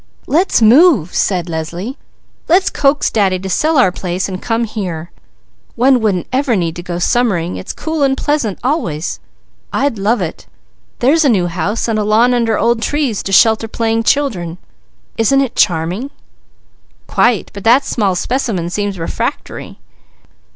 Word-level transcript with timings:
"Let's 0.25 0.63
move," 0.63 1.13
said 1.13 1.47
Leslie. 1.47 1.95
"Let's 2.47 2.71
coax 2.71 3.11
Daddy 3.11 3.37
to 3.37 3.49
sell 3.51 3.77
our 3.77 3.91
place 3.91 4.27
and 4.27 4.41
come 4.41 4.63
here. 4.63 5.11
One 5.75 5.99
wouldn't 5.99 6.25
ever 6.33 6.55
need 6.55 6.83
go 6.83 6.97
summering, 6.97 7.57
it's 7.57 7.71
cool 7.71 8.01
and 8.01 8.17
pleasant 8.17 8.57
always. 8.63 9.19
I'd 9.71 9.99
love 9.99 10.19
it! 10.19 10.47
There's 10.97 11.23
a 11.23 11.29
new 11.29 11.45
house 11.45 11.87
and 11.87 11.99
a 11.99 12.03
lawn 12.03 12.33
under 12.33 12.57
old 12.57 12.81
trees, 12.81 13.21
to 13.21 13.31
shelter 13.31 13.67
playing 13.67 14.01
children; 14.01 14.57
isn't 15.17 15.39
it 15.39 15.55
charming?" 15.55 16.09
"Quite! 17.05 17.51
But 17.53 17.63
that 17.65 17.85
small 17.85 18.15
specimen 18.15 18.71
seems 18.71 18.97
refractory." 18.97 19.77